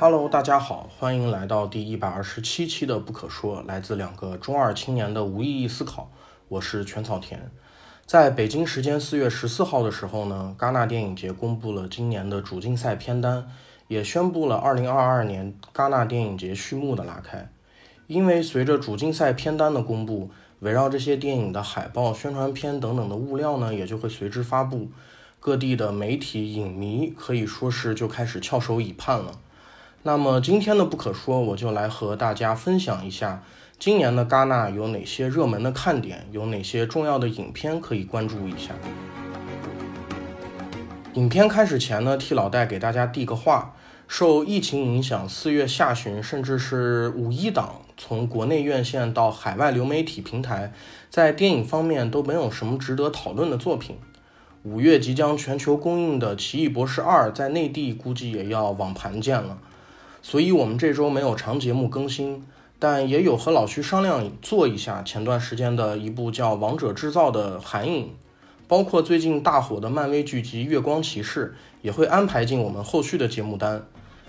[0.00, 6.12] Hello，大家好，欢迎来到第一百二十七期的不可说，来自两个中二青年的无意义思考。
[6.46, 7.50] 我是全草田。
[8.06, 13.48] 在北京时间四月十四号的时候呢，戛纳电影节公布了今年的主竞赛片单，
[13.88, 17.50] 也宣布了二零二二年戛纳电影节序幕的拉开。
[18.06, 20.30] 因为随着主竞赛片单的公布，
[20.60, 24.92] 围绕这些电影的海报、宣传片等等的物料呢，也就会随之发布。
[25.40, 29.32] 各地的媒体、影迷可以说是就开始翘首以盼了。
[30.04, 33.42] 那么今天的不可说，我就来和大家分享一下
[33.78, 38.74] 今年的戛纳有哪些热门的看点，有哪些重要的影片可以关注一下。
[41.14, 43.74] 影片开始前呢，替老戴给大家递个话：
[44.06, 50.72] 受疫情影响，四月下旬甚至是五一档，从国内院线到海外流媒体平台，
[51.10, 53.96] 在电影方面都没有什么值得讨论的作品。
[54.62, 59.58] 五月即将全球公映的《奇异博士二》在内地估计也要网盘见了。
[60.30, 62.44] 所以，我们这周没有长节目更新，
[62.78, 68.10] 但也有和老徐商量做一下前段时间的一部叫《王者制造》的韩影，
[68.66, 73.82] 包括最近大火的漫威剧集《月光骑士》，也会安排进我们后续的节目单。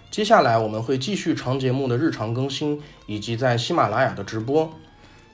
[0.09, 4.71] 接下来我们会继续长节目的日常更新，以及在喜马拉雅的直播。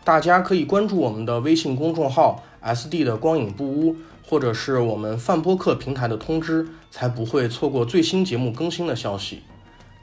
[0.03, 3.95] 大家可以关注我们的微信公众号 “SD 的光影不污”，
[4.27, 9.43] 或者是我们泛播客平台的通知，才不会错过最新节目更新的消息。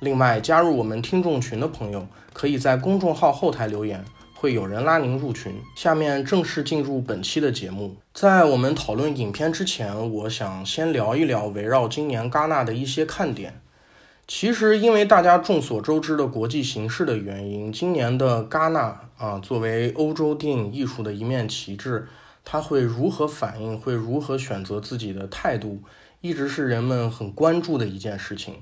[0.03, 5.55] 另外，加入我们听众群的朋友，可以在公众号后台留言，会有人拉您入群。
[5.77, 7.95] 下面正式进入本期的节目。
[8.13, 13.61] 在我们讨论影片之前，我想先聊一聊围绕今年戛纳的一些看点。
[14.27, 22.09] 其实，因为大家众所周知的国际形势的原因，今年的戛纳啊，作为欧洲电影艺术的一面旗帜，
[22.45, 25.81] 它会如何反应，会如何选择自己的态度，
[26.21, 28.57] 一直是人们很关注的一件事情。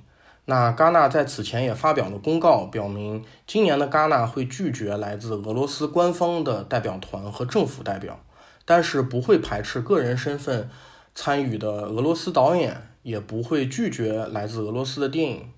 [0.47, 8.19] 那戛纳在此前也发表了公告，表明今年的戛纳会拒绝来自俄罗斯官方的代表团和政府代表，
[8.65, 10.69] 但是不会排斥个人身份
[11.15, 15.51] 参与的俄罗斯导演，也不会拒绝来自俄罗斯的电影。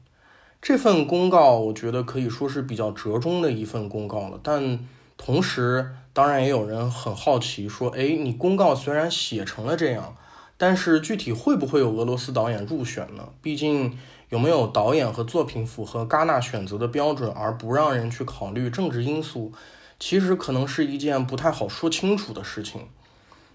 [0.60, 4.78] 这份公告我觉得可以说是比较折中的一份公告了，但
[5.16, 10.14] 同时，当然也有人很好奇说，哎，你公告虽然写成了这样，
[10.58, 13.30] 但是具体会不会有俄罗斯导演入选呢？
[13.40, 13.96] 毕竟。
[14.32, 19.52] 有没有导演和作品符合戛纳选择的标准，而不让人去考虑政治因素，
[20.00, 22.88] 其实可能是一件不太好说清楚的事情。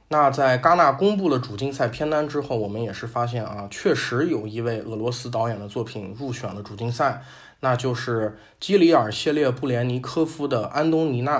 [0.09, 7.23] 那在戛纳公布了主竞赛片单之后，我们也是发现啊，确实有一位俄罗斯导演的作品入选了主竞赛，
[7.61, 11.39] 那就是基里尔谢列布连尼科夫的《安东尼娜》。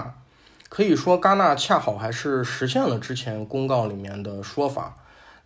[0.68, 4.96] 可以说，戛纳恰好还是实现了之前公告里面的说法。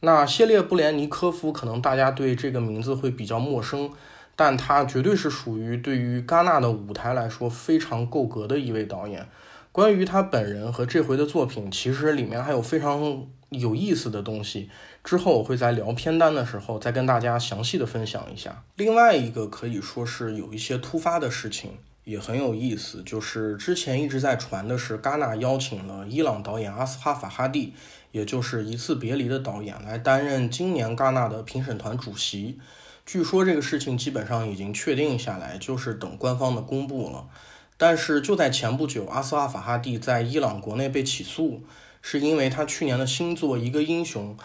[0.01, 3.89] 那谢列布连尼科夫可能大家对这个名字会比较陌生，
[4.35, 9.27] 但他绝对是属于对于戛纳的舞台来说非常够格的一位导演。
[9.71, 14.69] 关于他本人和这回的作品，其实里面还有非常有意思的东西。
[15.03, 18.63] 之后我会在聊片单的时候再跟大家详细的分享一下。
[18.75, 21.77] 另外一个可以说是有一些突发的事情，
[22.11, 27.73] 也很有意思，就是之前一直在传的是戛纳邀请了伊朗导演阿斯哈法哈蒂。
[28.11, 32.59] 也就是一次别离的导演来担任今年戛纳的评审团主席，
[33.05, 37.29] 据说这个事情基本上已经确定下来，就是等官方的公布了。
[37.77, 41.63] 但是就在前不久，阿斯哈法哈蒂在伊朗国内被起诉，
[42.01, 44.35] 是因为他去年的新作《一个英雄》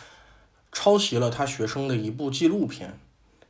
[0.71, 2.97] 抄袭了他学生的一部纪录片。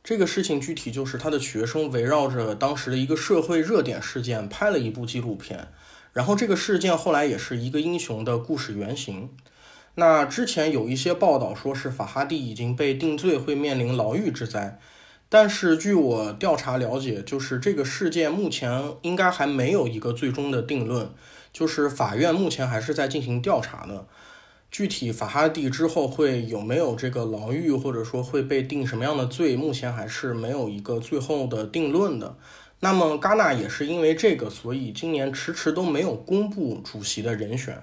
[0.07, 5.67] 这个事情具体就是他的学生围绕着当时的一个社会热点事件拍了一部纪录片，
[6.13, 9.29] 然后这个事件后来也是一个英雄的故事原型。
[9.95, 14.79] 那之前有一些报道说是法哈蒂已经被定罪，会面临牢狱之灾。
[15.27, 21.11] 但是据我调查了解，就是这个事件目前应该还没有一个最终的定论，
[21.51, 24.07] 就是法院目前还是在进行调查的。
[24.69, 32.35] 具体法哈蒂之后会有没有这个牢狱，或者说会被定什么样的罪，目前还是没有一个最后的定论的。
[32.79, 37.81] 那么戛纳也是因为这个，所以今年迟迟都没有公布主席的人选。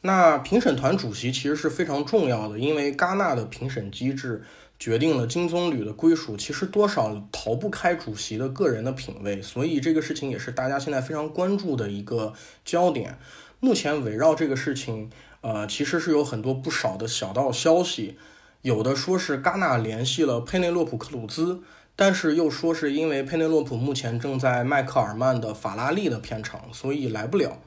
[0.00, 4.42] 那评审团主席其实是非常重要的，因为戛纳的评审机制
[4.78, 12.32] 决定了金棕榈的归属，其实多少逃不开主席的个人的品味，所以这个事情也是大家现在非常关注的一个
[12.64, 13.18] 焦点。
[13.58, 15.10] 目前围绕这个事情，
[15.46, 18.18] 呃，其实是有很多不少的小道消息，
[18.62, 21.62] 有的说是戛纳联系了佩内洛普·克鲁兹，
[21.94, 27.58] 但是又说是因为佩内洛普目前正在迈克尔曼的法拉利的片场，所以来不了。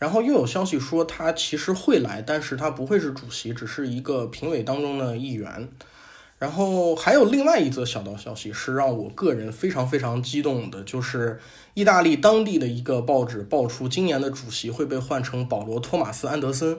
[0.00, 5.68] 然后又有消息说他其实会来，但是他不会是主席，只是一个评委当中的一员。
[6.40, 11.38] 然后还有另外一则小道消息是让我个人非常非常激动的，就是
[11.74, 16.76] 意大利当地的一个报纸爆出今年的主席会被换成保罗·托马斯·安德森。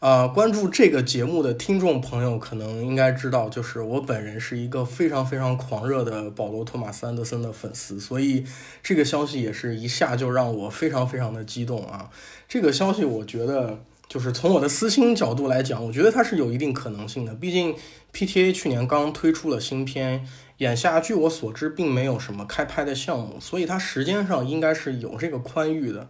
[0.00, 8.46] 啊，关注这个节目的听众朋友可能应该知道，就是我本人是一个非常非常狂热的保罗·托马斯·安德森的粉丝，所以
[8.82, 12.08] 这个消息也是一下就让我非常非常的激动啊！
[12.48, 17.34] 这个消息我觉得就是从我的私心角度来讲，我觉得它是有一定可能性的。
[17.34, 17.76] 毕竟
[18.14, 20.26] PTA 去年刚推出了新片，
[20.56, 26.08] 眼下据我所知并没有什么开拍的项目，所以它时间上应该是有这个宽裕的。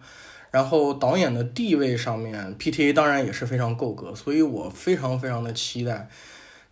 [0.51, 6.09] 然后导演的地位上面，PTA 当然也是非常够格，所以我非常非常的期待。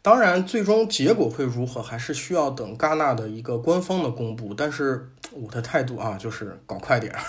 [0.00, 4.54] 当然，最终结果会如何，还是需要等戛纳的一个官方的公布。
[4.54, 7.20] 但是我的态度啊，就是搞快点儿。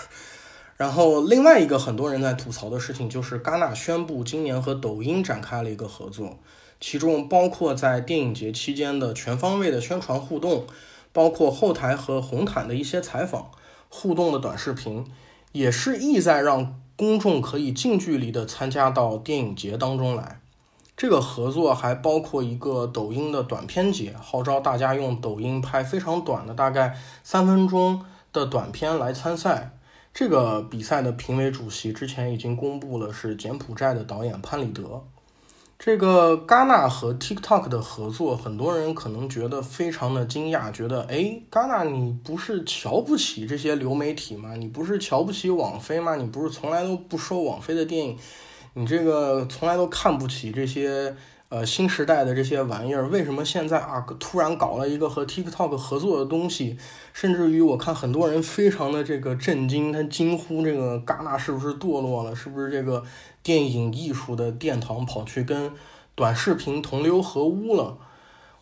[0.77, 6.39] 然后另外一个很多人在吐槽的事情，就是戛纳宣布今年和抖音展开了一个合作，
[6.79, 10.65] 其中包括在电影节期间的全方位的宣传互动，
[11.11, 13.51] 包括后台和红毯的一些采访、
[13.89, 15.05] 互动的短视频。
[15.51, 20.39] 也是意在让公众可以近距离的参加到电影节当中来。
[20.97, 28.03] 这个合作还包括一个抖音的短片节，号召大家用抖音拍非常短的，大概三分钟
[28.33, 29.71] 的短片来参赛。
[30.13, 35.05] 这个比赛的评委主席之前已经公布了，是柬埔寨的导演潘里德。
[35.81, 44.55] 这个戛纳和 TikTok 的合作，很多人可能觉得非常的惊讶，觉得哎，戛纳你不是瞧不起这些流媒体吗？
[44.57, 46.17] 你不是瞧不起网飞吗？
[46.17, 48.17] 你不是从来都不收网飞的电影？
[48.73, 51.15] 你这个从来都看不起这些
[51.49, 53.09] 呃新时代的这些玩意儿？
[53.09, 56.77] 为什么现在啊突然搞了一个和 TikTok 合作的东西？
[57.13, 62.35] 甚至于我看很多人非常的这个震惊，他惊呼这个戛纳是不是堕落了？
[62.35, 63.03] 是不是这个？
[63.41, 65.71] 电影艺术的殿堂跑去跟
[66.13, 67.97] 短视频同流合污了，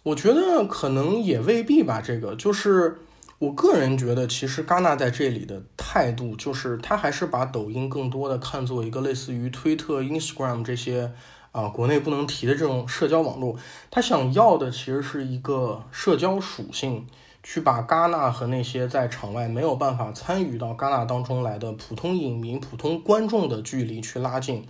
[0.03, 1.99] 我觉得可能也未必吧。
[1.99, 2.99] 这个就是
[3.39, 11.11] 我个人觉得，其实戛纳在这里的态度就是，他还是把抖音更多的看作一个类似于推特、Instagram 这些
[11.57, 13.57] 啊国内不能提的这种社交网络，
[13.89, 17.05] 他想要的其实是一个社交属性。
[17.43, 24.67] 去把戛纳和那些在场外没有办法参与到戛纳当中来的普通影迷、普通观众的距离去拉近。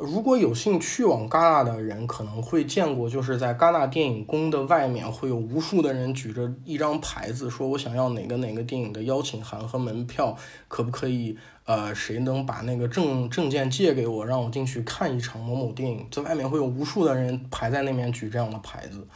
[0.00, 10.36] 如果有幸去往戛纳的人，可能会见过，就是在戛纳电影宫的外面，会有无数的人举着一张牌子，说我想要哪个哪个电影的邀请函和门票，
[10.68, 11.36] 可不可以？
[11.64, 16.06] 呃，谁能把那个证证件借给我，让我进去看一场某某电影？
[16.10, 19.06] 在外面会有无数的人排在那边举这样的牌子，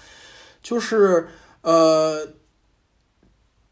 [0.63, 1.29] 就是
[1.63, 2.29] 呃。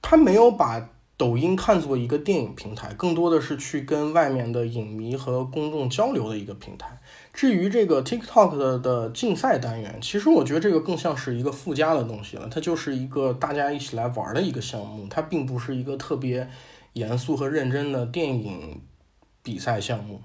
[0.02, 0.90] 他没有把
[1.20, 6.98] 抖音看作一个电影平台，更多的是去跟外面的影迷和公众交流的一个平台。
[7.34, 16.48] 至于这个 TikTok 的竞赛单元，其实我觉得这个更像是一个附加的东西了，它就是一个大家一起来玩的一个项目，它并不是一个特别
[16.94, 18.80] 严肃和认真的电影
[19.42, 20.22] 比赛项目。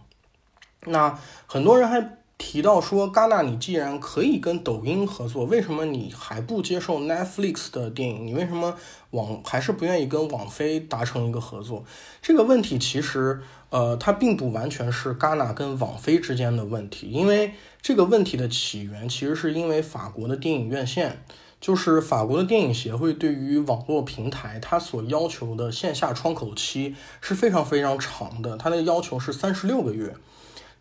[0.86, 2.20] 那很多人还。
[2.38, 8.28] 提到说，戛纳，你既然可以跟抖音合作，为什么你还不接受 Netflix 的电影？
[8.28, 8.76] 你为什么
[9.12, 11.86] 网还是不愿意跟网飞达成一个合作？
[12.22, 21.24] 这个问题其实，呃，它并不完全是戛纳跟网飞之间的问题，因为这个问题的起源其实是因为法国的电影院线，
[21.62, 30.14] 就是法国的电影协会对于网络平台它所要求的线下窗口期是非常非常长的，它的要求是三十六个月。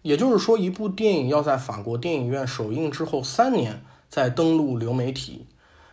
[0.05, 5.47] 也就是说，一部电影要在法国电影院首映之后三年再登陆流媒体，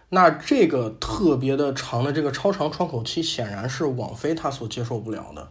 [0.10, 5.48] 那这个特别的长的这个超长窗口期，显然是网飞它所接受不了的。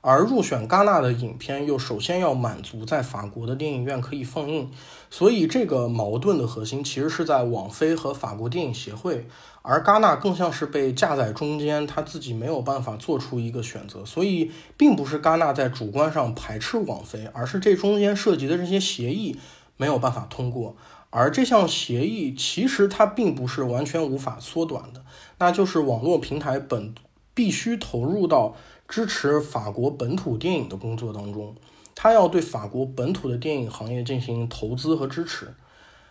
[0.00, 4.70] 而入选戛纳的影片又首先要满足在法国的电影院可以放映，
[5.10, 9.26] 所以这个矛盾的核心其实是在网飞和法国电影协会。
[9.62, 19.36] 而戛纳更像是被架在中间，他自己没有办法做出一个选择，所以并不是戛纳在主观上排斥网飞，而是这中间涉及的这些协议
[19.76, 20.74] 没有办法通过。
[21.10, 25.04] 而这项协议其实它并不是完全无法缩短的，
[25.38, 26.94] 那就是网络平台本
[27.34, 28.54] 必须投入到
[28.88, 31.54] 支持法国本土电影的工作当中，
[31.94, 35.54] 他要对法国本土的电影行业进行投资和支持，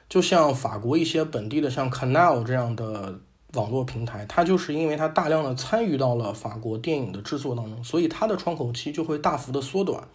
[0.07, 3.19] 就像法国一些本地的像 Canal 这样的。
[3.53, 10.05] 网络平台，它就是因为它大量的参与到了法国电影的制作当中，所以它的窗口期就会大幅的缩短。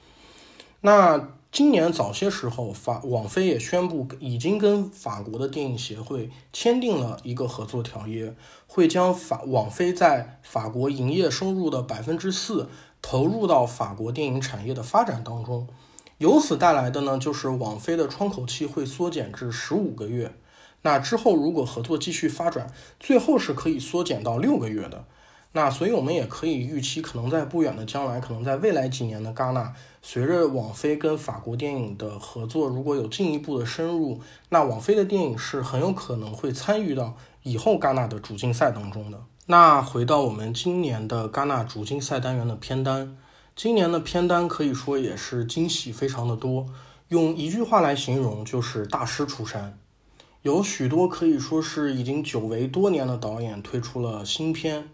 [0.84, 8.34] 那今年早些时候，法网飞也宣布已经跟法国的电影协会签订了一个合作条约，
[8.66, 12.68] 会将法网飞在法国营业收入的百分之四
[13.00, 15.68] 投入到法国电影产业的发展当中。
[16.18, 20.34] 由此带来的呢，就是网飞的窗口期会缩减至十五个月。
[20.82, 25.04] 那之后如果合作继续发展，最后是可以缩减到六个月的。
[25.54, 34.18] 那所以我们也可以预期，可能在不远的将来，可能在未来几年的戛纳，随着网飞跟法国电影的合作如果有进一步的深入，
[34.48, 39.20] 那网飞的电影是很有可能会参与到以后戛纳的主竞赛当中的。
[39.44, 43.18] 那回到我们今年的戛纳主竞赛单元的片单，
[43.54, 46.66] 今年的片单可以说也是惊喜非常的多，
[47.08, 49.78] 用一句话来形容就是大师出山，
[50.40, 54.88] 有许多可以说是已经久违多年的导演推出了新片。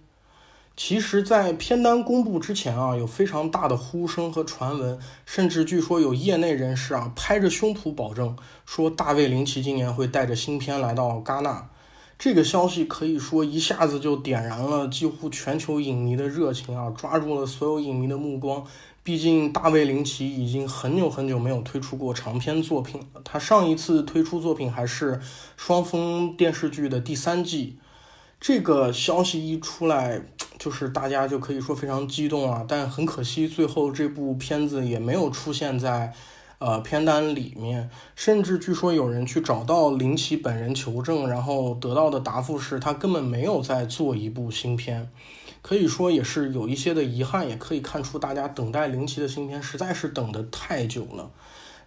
[0.81, 11.69] 其实，在片单公布之前啊，有非常大的呼声和传闻，甚至据说有业内人士啊拍着胸脯保证说，大卫林奇今年会带着新片来到戛纳。
[12.17, 18.65] 这个消息可以说一下子就点燃了几乎全球影迷的热情啊，抓住了所有影迷的目光。
[19.03, 25.21] 毕竟，大卫林奇已经很久很久没有推出过长篇作品了，他上一次推出作品还是
[25.57, 27.79] 双峰电视剧的第三季。
[28.41, 30.23] 这个消息一出来，
[30.59, 32.65] 就是大家就可以说非常激动啊。
[32.69, 36.13] 但很可惜，最后这部片子也没有出现在
[36.59, 37.91] 呃片单里面。
[38.15, 45.11] 甚至据说有人去找到林奇本人求证，然后得到的答复是他根本没有在做一部新片。
[45.61, 51.31] 可以说也是有一些的遗憾，也可以看出大家等待林奇的新片实在是等得太久了。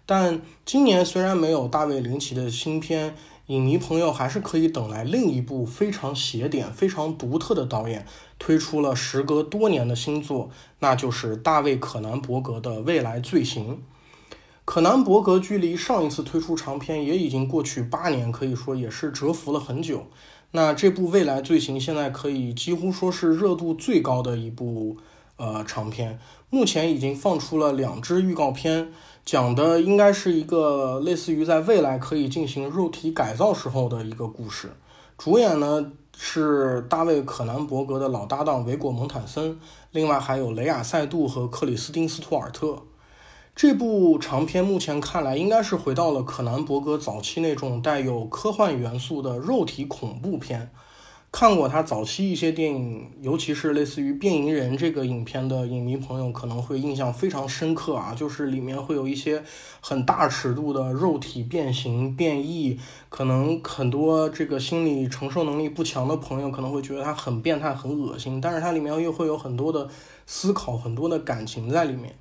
[0.04, 3.16] 但今年虽然没有大卫林奇的新片。
[3.46, 8.06] 影迷朋友还是可以等来另一部非常写点、非常独特的导演
[8.38, 13.74] 推出了时隔多年的新作，那就是大卫·可南伯格的《未来罪行》。
[14.64, 20.06] 可南伯格距离上一次推出长片也已经过去八年，可以说也是蛰伏了很久。
[20.52, 24.98] 那这部《未来罪行》现在可以几乎说是热度最高的一部
[25.36, 28.92] 呃长片，目前已经放出了两支预告片。
[29.24, 34.72] 讲的应该是一个类似于在未来可以进行肉体改造时候的一个故事。
[35.16, 39.58] 主演呢是大卫·可南伯格的老搭档维果·蒙坦森，
[39.92, 42.82] 另外还有雷亚·塞杜和克里斯汀·斯图尔特。
[43.54, 50.70] 这部长片目前看来应该是回到了可南伯格早期那种带有科幻元素的肉体恐怖片。
[51.32, 59.42] 看过他早期一些电影，尤其是类似于《变蝇人》这个影片的影迷朋友可能会印象非常深刻啊，就是里面会有一些
[59.80, 69.88] 很大尺度的肉体变形变异，可能很多这个心理承受能力不强的朋友可能会觉得它很变态、很恶心，但是它里面又会有很多的
[70.26, 72.14] 思考、很多的感情在里面。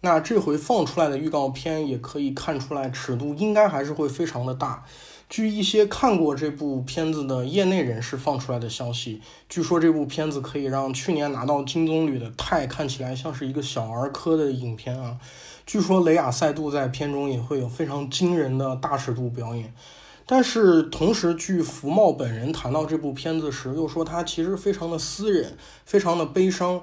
[0.00, 4.84] 那这回放出来的预告片也可以看出来，尺度应该还是会非常的大。
[5.28, 15.18] 据一些看过这部片子的业内人士放出来的消息，据说这部片子可以让去年拿到金棕榈的泰看起来像是一个小儿科的影片啊。
[15.66, 19.74] 据说雷亚塞杜在片中也会有非常惊人的大尺度表演，
[20.24, 26.82] 但是同时，据福茂本人谈到这部片子时，又说他其实非常的私人，非常的悲伤。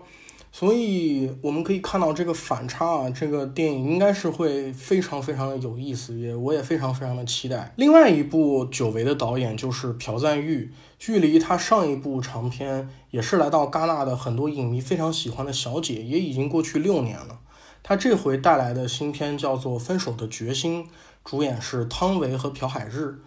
[0.55, 7.73] 所以我们可以看到这个反差啊，这个电影应该是会非常非常的有意思，也我也非常非常的期待。
[7.75, 17.39] 另外一部久违的导演就是朴赞玉，距离他上一部长片也是来到戛纳的很多影迷非常喜欢的小姐，也已经过去六年了。
[17.81, 20.83] 他这回带来的新片叫做《分手的决心》，
[21.25, 23.19] 主演是汤唯和朴海日。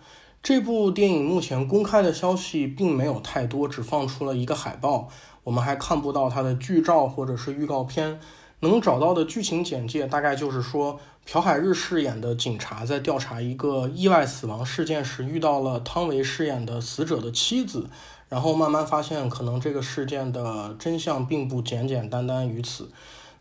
[0.42, 5.08] 这部电影目前公开的消息并没有太多，只放出了一个海报。
[5.46, 8.18] 我们还看不到它的剧照或者是预告片，
[8.58, 17.88] 能找到的剧情简介大概就是说，朴海日饰演的警察在调查一个意外死亡事件时，遇到了汤唯饰演的死者的妻子，
[18.28, 22.90] 然后慢慢发现可能这个事件的真相并不简简单单于此。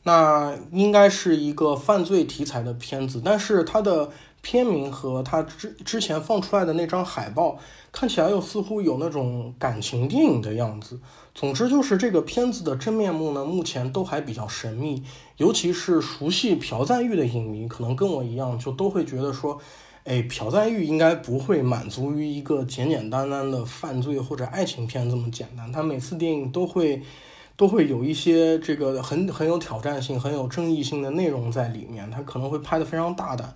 [0.04, 4.12] 那应该是一个犯罪题材的片子，但是它的。
[4.46, 7.58] 片名和他之之前放出来的那张海报
[7.92, 11.00] 看起来又似乎有那种感情电影的样子。
[11.34, 15.04] 总之就是这个片子的真面目呢，目前都还比较神秘。
[15.38, 19.60] 尤其是熟悉朴赞玉的影迷，可能跟我一样，就都会觉得说，
[20.04, 25.72] 哎，朴赞玉应该不会满足于一个简简单单的犯罪或者爱情片这么简单。
[25.72, 27.02] 他每次电影都会
[27.58, 32.12] 都会有一些这个很很有挑战性、很有争议性的内容在里面。
[32.12, 33.56] 他可能会拍得非常大胆。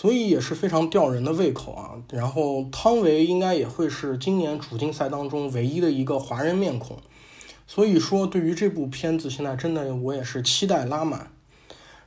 [0.00, 1.90] 所以也是非常吊人的胃口啊。
[2.12, 6.98] 然后汤唯应该也会是今年主竞赛当中唯一的一个华人面孔。
[7.66, 11.32] 所以说，对于这部片子，现在真的我也是期待拉满。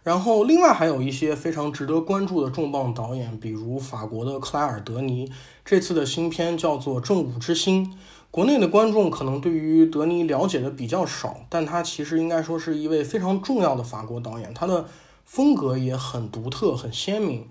[0.03, 5.29] 然后另外还有一些非常值得关注的重磅导演，比如法国的克莱尔·德尼，
[5.65, 7.85] 这次的新片叫做《正午之星》。
[8.31, 14.85] 国内的观众可能对于德尼了解的比较少，但他其实应该说是一位非常重要的法国导演，他的
[15.25, 17.45] 风格也很独特、很鲜明。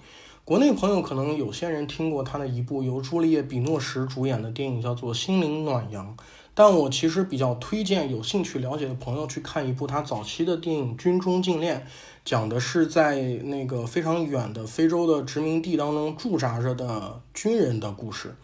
[0.50, 6.16] 国内朋友可能有些人听过他的一部由朱丽叶·比诺什主演的电影，叫做《心灵暖阳》。
[6.54, 11.78] 但我其实比较推荐有兴趣了解的朋友去看一部他早期的电影《军中禁恋》，
[12.24, 18.34] 讲的是在那个非常远的非洲的殖民地当中驻扎着的军人的故事。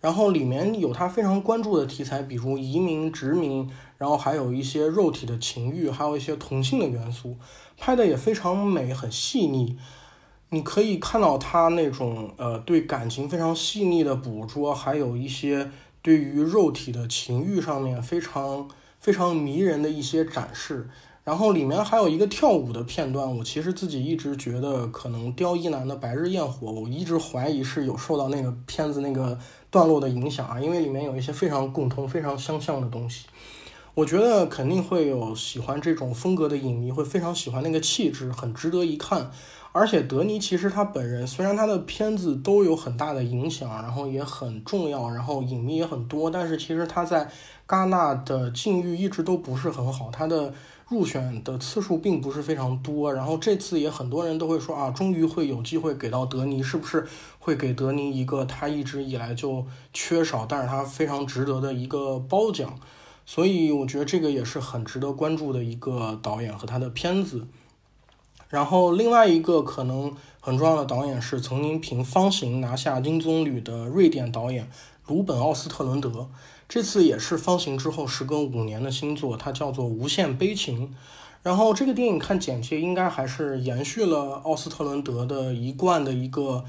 [0.00, 3.68] 然后里面有他非常关注的题材，比如移民、殖民，
[3.98, 7.36] 然后还有一些肉体的情欲，还有一些同性的元素，
[7.76, 9.76] 拍的也非常美，很细腻。
[10.54, 15.70] 你可以看到他那种呃对感情非常细腻的捕捉，还有一些
[16.02, 18.68] 对于肉体的情欲上面非常
[19.00, 20.90] 非常迷人的一些展示。
[21.24, 29.38] 然后里面还有一个跳舞的片段，我其实自己一直觉得可能刁一男的《白日焰火》，我一直怀疑是有受到那个片子那个
[29.70, 33.26] 段落的影响啊，因为里面有一些非常共通、非常相像的东西。
[33.94, 39.30] 我觉得肯定会有喜欢这种风格的影迷会非常喜欢那个气质，很值得一看。
[39.72, 47.30] 而且德尼其实他本人虽然他的片子都有很大的影响，然后也很重要，然后影迷也很多，但是其实他在
[47.66, 50.52] 戛纳的境遇一直都不是很好，他的
[50.88, 53.10] 入选的次数并不是非常多。
[53.10, 57.06] 然后这次也很多人都会说啊，终于会有机会给到德尼，是不是
[57.38, 59.64] 会给德尼一个他一直以来就
[59.94, 62.78] 缺少，但是他非常值得的一个褒奖？
[63.24, 67.46] 所以我觉得这个也是很值得关注的一个导演和他的片子。
[68.52, 74.68] 然后另外一个可能很重要的导演是曾经凭《方形》拿下金棕榈的瑞典导演
[75.06, 76.28] 鲁本·奥斯特伦德，
[76.68, 80.88] 这次也是《方形》之后时隔五年的新作，它叫做《无限悲情》。
[81.42, 86.62] 然后这个电影看简介应该还是延续了奥斯特伦德的一贯的一个，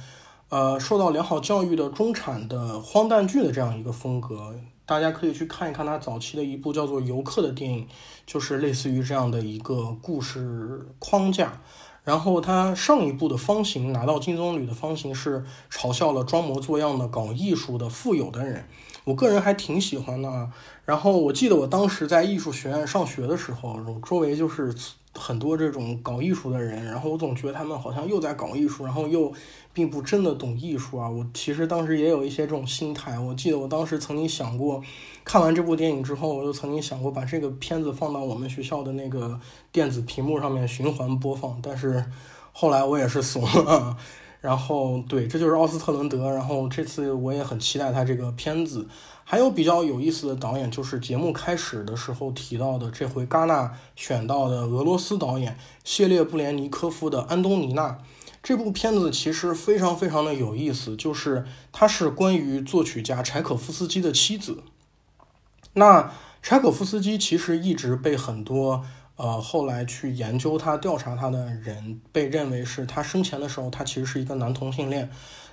[0.47, 4.55] 呃，受到良好教育的中产的荒诞剧的这样一个风格。
[4.85, 7.87] 大家可以去看一看他早期的一部叫做《游客》的电影，
[8.25, 11.61] 就是类似于这样的一个故事框架。
[12.03, 18.67] 然后他上一部的《方形》拿到金棕榈的《方形》是嘲笑了装模作样的搞艺术的富有的人，
[19.03, 20.49] 我个人还挺喜欢的。
[20.85, 24.73] 然后我记得我当时在艺术学院上学的时候，周围就是。
[25.15, 29.31] 很多这种搞艺术的人，然后我总觉得他们好像又在搞艺术，然后又
[29.71, 31.07] 并不真的懂艺术啊。
[31.07, 33.19] 我其实当时也有一些这种心态。
[33.19, 34.81] 我记得我当时曾经想过，
[35.23, 39.39] 看完这部电影之后，我就曾经想过把这个片子放到我们学校的那个
[39.71, 41.59] 电子屏幕上面循环播放。
[41.61, 42.03] 但是
[42.51, 43.95] 后来我也是怂了。
[44.43, 46.29] 然后对，这就是奥斯特伦德。
[46.29, 48.85] 然后这次我也很期待他这个片子。
[49.23, 57.91] 还有比较有意思的导演，就是节目开始的时候提到的，这回戛纳选到的俄罗斯导演谢列布连尼科夫的《安东尼娜》
[58.43, 64.61] 这部片子其实非常非常的有意思，就是它是关于作曲家柴可夫斯基的妻子。
[65.75, 68.83] 那柴可夫斯基其实一直被很多
[69.15, 75.09] 呃后来去研究他、调查他的人被认为是他生前的时候，他其实是一个男同性恋。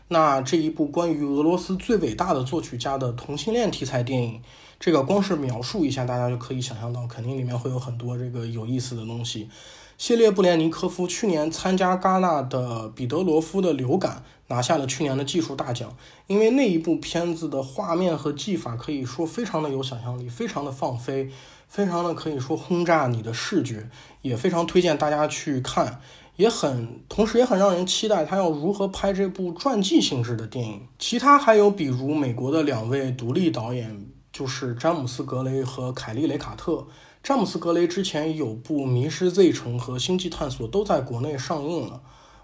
[0.08, 4.42] 那这一部关于俄罗斯最伟大的作曲家的同性恋题材电影，
[4.80, 9.48] 这个光是描述一下，大家就可以想象到，肯定里面会有很多这个有意思的东西。
[9.96, 15.94] 谢列布连尼科夫去年参加戛纳的彼得罗夫的流感，拿下了去年的技术大奖。
[16.26, 21.30] 因为那一部片子的画面和技法可以说非常的有想象力，非常的放飞，
[21.70, 23.88] 非常的可以说轰炸你的视觉，
[24.22, 26.00] 也非常推荐大家去看。
[26.34, 30.88] 也很，同时也很让人期待他要如何拍这部传记性质的电影。
[30.98, 36.86] 其他还有比如美国的两位独立导演，就是詹姆斯·格雷和凯利·雷卡特。
[37.22, 42.02] 詹姆斯·格雷之前有部《迷失 Z 城》和《星际探索》都在国内上映了，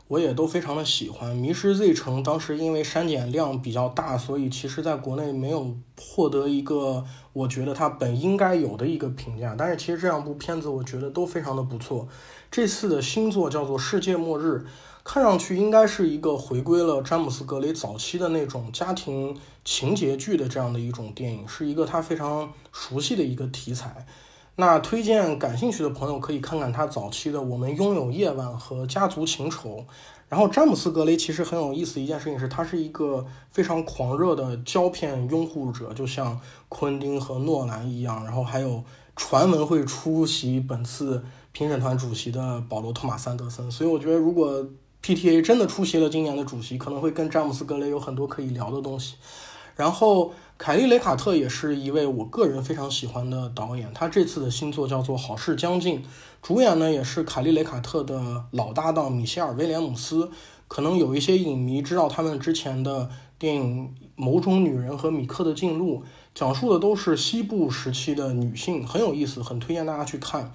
[0.09, 1.33] 我也都非常的喜欢。
[1.35, 9.57] 《迷失 Z 城》当时因为删减量比较大，所以其实在国内没有获得一个我觉得它本应该有的一个评价。
[9.59, 12.07] 但是其实这两部片子我觉得都非常的不错。
[12.51, 14.65] 这次的新作叫做《世界末日》，
[15.03, 24.07] 看上去应该是一个回归了詹姆斯·格雷早期的那种家庭情节剧的这样的一种电影，是一个他非常熟悉的一个题材。
[24.57, 29.79] 那推荐感兴趣的朋友可以看看他早期的《我们拥有夜晚》和《家族情仇》。
[30.29, 38.25] 然后詹姆斯·格雷其实很有意思一件事情是，他是一个非常狂热的胶片拥护者，就像昆汀和诺兰一样。
[38.25, 38.83] 然后还有
[39.15, 41.23] 传闻会出席本次。
[41.53, 44.63] 评审团主席的保罗·托马斯·安德森，所以我觉得，如果
[45.03, 49.15] PTA 真的出席了今年的主席，可能会跟詹姆斯·格雷有很多可以聊的东西。
[49.75, 55.99] 然后，凯利·雷卡特也是一位我个人非常喜欢的导演，他这次的新作叫做《好事将近》，
[56.41, 60.31] 主演呢也是凯利·雷卡特的老搭档米歇尔·威廉姆斯。
[60.69, 65.99] 可能有一些影迷知道他们之前的电影《某种女人》和《米克的进入》，
[66.35, 70.53] 讲述的都是西部时期的女性，很有意思，很推荐大家去看。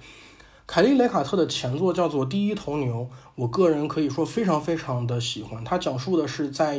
[0.66, 3.02] 凯利·雷卡特的前作叫做《第一头牛》，
[3.36, 5.64] 我个人可以说非常非常的喜欢。
[5.64, 6.76] 它讲述的是在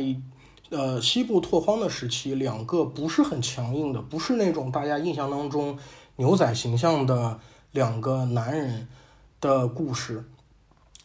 [0.70, 5.78] 呃西部拓荒的时期，两个不是很强硬的，不是那种大家印象当中
[6.16, 7.38] 牛仔形象的
[7.72, 8.88] 两个男人
[9.40, 10.24] 的故事，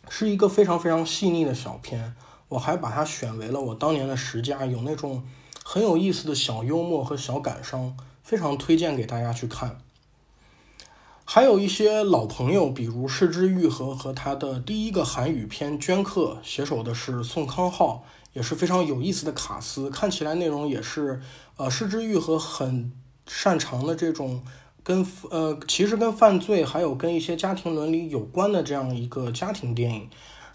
[0.08, 2.16] 是一个非常非常细腻的小片。
[2.50, 5.24] 我还把它选为了我当年的十佳，有那种
[5.64, 9.80] 很有意思的小幽默和小感伤，非常推荐给大家去看。
[11.26, 19.90] 还有一些老朋友，比如市之愈合和他的第一个韩语片《镌刻》，携手的是宋康昊，也是非常有意思的卡司。
[19.90, 21.22] 看起来内容也是，
[21.58, 22.92] 呃，失之愈合很
[23.28, 24.44] 擅长的这种
[24.84, 30.10] 跟呃，其实跟犯罪还有跟一些家庭伦理有关的这样一个家庭电影。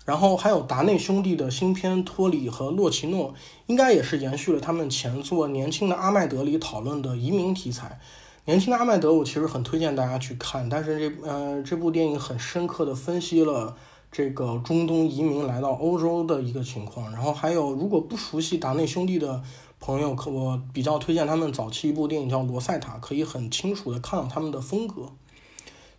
[0.04, 3.30] 然后还有达内兄弟的新片《托里和洛奇诺》，
[3.68, 7.98] 应该也是延续了他们前作《年轻的阿麦德》里讨论的移民题材。
[8.44, 13.74] 年轻的阿麦德，我其实很推荐大家去看，但是这呃这部电影很深刻的分析了
[14.16, 17.10] 这个中东移民来到欧洲的一个情况。
[17.10, 19.42] 然后还有，如果不熟悉达内兄弟的
[19.80, 25.10] 朋友，可我比较推荐他们早期一部电影叫《罗塞塔》，可以很清楚的看到他们的风格。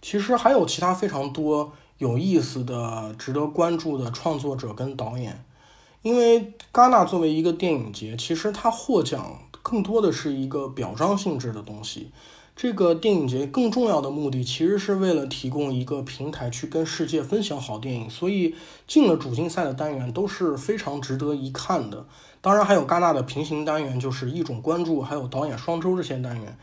[0.01, 5.43] 其实还有其他非常多有意思的、值得关注的创作者跟导演，
[6.01, 12.11] 因为戛纳作为一个电影节，其实它获奖更多的是一个表彰性质的东西。
[12.55, 18.55] 这个电影节更重要的目的，其实是为了提供一个平台去跟世界分享好电影，所以
[18.87, 22.05] 进了主竞赛的单元都是非常值得一看的。
[22.39, 26.57] 当然，还有戛纳的平行单元，就是一种关注，还有导演双周这些单元。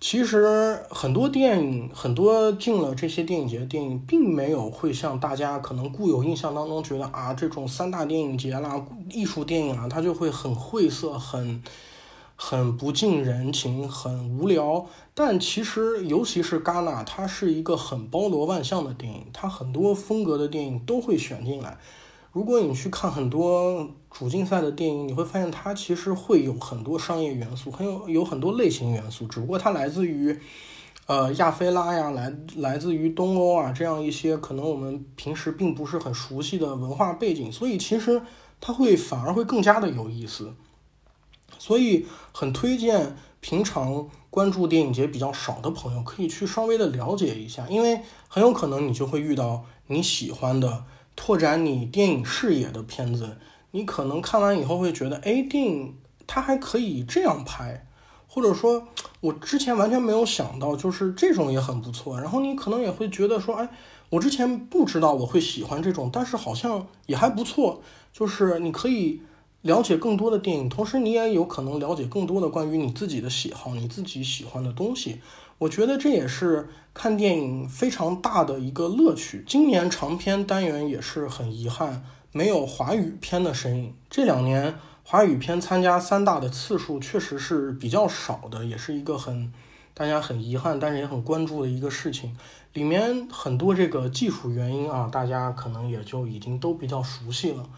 [0.00, 11.62] 其实很多电影，很多进了这些电影节的电影，并没有会像大家可能固有印象当中觉得啊，这种三大电影节啦、艺术电影啊，它就会很晦涩、很。
[12.40, 14.86] 很不近人情，很无聊。
[15.12, 21.76] 但其实，尤其是戛纳，它是一个很包罗万象的电影，它很多风格的电影都会选进来。
[22.30, 30.38] 如果你去看很多主竞赛的电影，你会发现它其实会有很多商业元素，很有有很多类型元素，只不过它来自于
[31.06, 38.22] 呃亚非拉呀，来来自于东欧啊这样一些可能我们平时并不是很熟悉的文化背景，所以其实
[38.60, 40.54] 它会反而会更加的有意思。
[41.58, 50.84] 所以很推荐平常关注电影节比较少的朋友可以去稍微的了解一下，因为很有可能你就会遇到你喜欢的
[51.16, 53.38] 拓展你电影视野的片子。
[53.72, 57.86] 你可能看完以后会觉得，哎，电影它还可以这样拍，
[58.26, 58.88] 或者说，
[59.20, 62.18] 我之前完全没有想到，就是这种也很不错。
[62.18, 63.68] 然后你可能也会觉得说，哎，
[64.10, 67.82] 我之前不知道我会喜欢这种，但是好像也还不错。
[68.12, 69.22] 就是你可以。
[69.68, 75.20] 了解更多的电影，同时你也有可能了解更多的关于你自己的喜好、你自己喜欢的东西。
[75.58, 79.44] 我觉得这也是看电影非常大的一个乐趣。
[79.46, 82.02] 今年长片单元也是很遗憾，
[82.32, 83.94] 没有华语片的身影。
[84.08, 89.52] 这两年华语片参加三大的次数确实是比较少的，也是一个很
[89.92, 92.34] 大家很遗憾，但是也很关注的一个事情。
[92.72, 97.68] 里面很多这个技术原因啊，大家可能也就已经都比较熟悉了。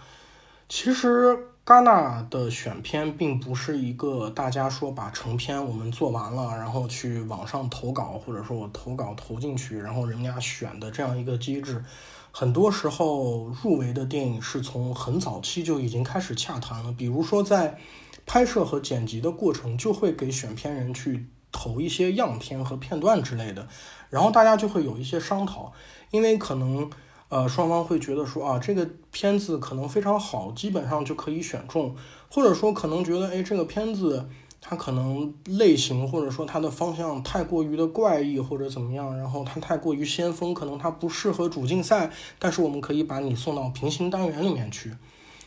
[0.68, 1.48] 其实。
[1.66, 11.84] 戛纳的选片并不是一个大家说把成片我们做完了，然后去网上投稿，或者说我投稿投进去，然后人家选的这样一个机制。
[12.32, 17.78] 很多时候入围的电影是从很早期就已经开始洽谈了，比如说在
[18.26, 23.68] 拍摄和剪辑的过程，就会给选片人去投一些样片和片段之类的，
[24.08, 25.72] 然后大家就会有一些商讨，
[26.10, 26.90] 因为可能。
[27.30, 31.94] 呃，双方会觉得说啊，这个片子可能非常好，基本上就可以选中，
[32.28, 34.28] 或者说可能觉得，哎，这个片子
[34.60, 44.92] 它可能类型或者说它的方向太过于的怪异或者怎么样，然后它太过于先锋，可能它不适合主竞赛，但是我们可以把你送到平行单元里面去，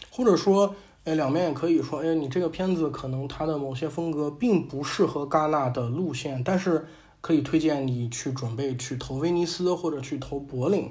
[0.10, 6.88] 或者说，哎，两边也可以说，哎，你这个片子可能它的某些风格并不适合戛纳的路线，但是
[7.20, 10.90] 可以推荐你去准备去投威尼斯或者去投柏林。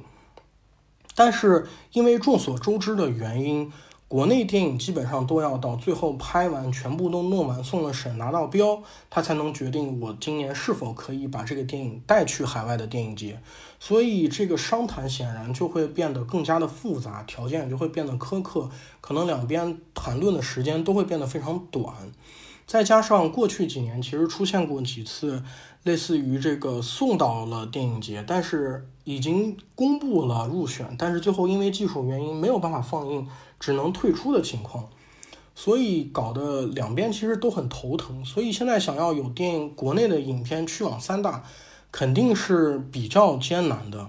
[1.14, 3.72] 但是因为众所周知的原因，
[4.08, 13.40] 国内电影基本上都要到最后拍完，全部都弄完，送了审，拿到标，他才能决定我今年是否可以把这个电影带去海外的电影节。
[13.80, 18.68] 所以这个商谈显然就会变得更加的复杂，条件也就会变得苛刻，
[19.00, 21.94] 可能两边谈论的时间都会变得非常短。
[22.72, 25.42] 再加上过去几年其实出现过几次
[25.82, 33.28] 类似于这个送到了电影节，但是已经公布了入选，但是最后因为技术原因没有办法放映，
[33.60, 34.88] 只能退出的情况，
[35.54, 38.24] 所以搞得两边其实都很头疼。
[38.24, 41.44] 所以现在想要有电影国内的影片去往三大，
[41.90, 44.08] 肯定是比较艰难的。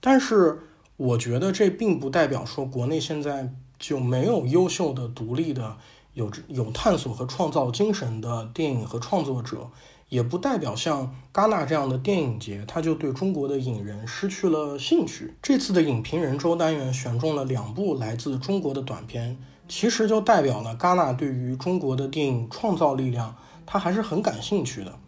[0.00, 0.60] 但是
[0.96, 5.76] 我觉得这并不代表说国内现在就没有优秀的、独立的、
[6.14, 9.70] 有有探索和创造精神的电影和创作者，
[10.08, 15.34] 也不代表像戛纳这样的电影节，它就对中国的影人失去了兴趣。
[15.42, 24.98] 这次的影评人周单元选中了两部来自中国的短片，其实就代表了戛纳对于中国的电影创造力量，他还是很感兴趣的。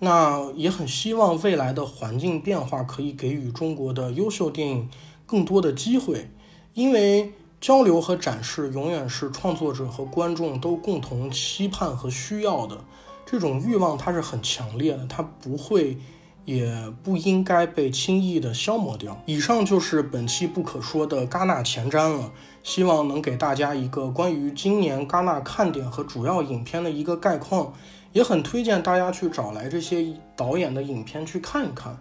[0.00, 4.88] 那也很希望未来的环境变化可以给予中国的优秀电影
[5.26, 6.28] 更多的机会，
[6.74, 12.76] 因为交流和展示永远是创作者和观众都共同期盼和需要的。
[13.24, 15.96] 这种欲望它是很强烈的，它不会，
[16.44, 19.16] 也不应该被轻易的消磨掉。
[19.26, 22.32] 以上就是本期不可说的戛纳前瞻了，
[22.64, 27.72] 希望能给大家一个关于今年戛纳看点和主要影片的一个概况。
[28.12, 30.04] 也很推荐大家去找来这些
[30.36, 31.96] 导演的影片去看一看，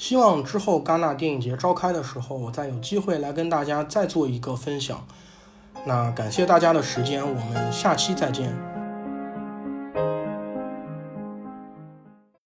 [0.00, 5.06] 希望之后戛纳电影节召开的时候，我再有机会来跟大家再做一个分享。
[5.84, 8.69] 那感谢大家的时间，我们下期再见。